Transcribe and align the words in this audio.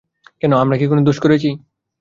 কেন, 0.41 0.51
আমরা 0.63 0.75
কি 0.77 0.85
কোনো 0.87 1.01
দোষ 1.07 1.17
করেছি? 1.23 1.49